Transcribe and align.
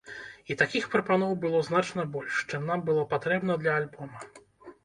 І 0.53 0.55
такіх 0.61 0.87
прапаноў 0.95 1.35
было 1.43 1.59
значна 1.69 2.07
больш, 2.15 2.39
чым 2.49 2.65
нам 2.73 2.79
было 2.89 3.07
патрэбна 3.15 3.59
для 3.67 3.77
альбома. 3.83 4.19